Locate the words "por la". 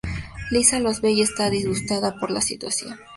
2.19-2.41